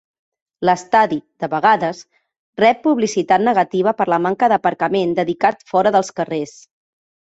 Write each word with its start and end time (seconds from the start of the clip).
L'estadi, 0.67 1.17
de 1.43 1.49
vegades, 1.51 1.99
rep 2.61 2.81
publicitat 2.87 3.45
negativa 3.49 3.95
per 4.01 4.09
la 4.15 4.19
manca 4.27 4.53
d'aparcament 4.55 5.15
dedicat 5.21 5.63
fora 5.73 5.93
dels 5.99 6.11
carrers. 6.23 6.57